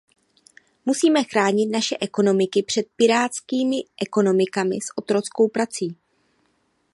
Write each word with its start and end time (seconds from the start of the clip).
Musíme 0.85 1.23
chránit 1.23 1.65
naše 1.71 1.95
ekonomiky 2.01 2.63
před 2.63 2.85
pirátskými 2.95 3.75
ekonomikami 4.01 4.75
s 4.81 4.97
otrockou 4.97 5.47
prací. 5.47 5.95